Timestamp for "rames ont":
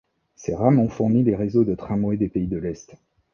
0.55-0.89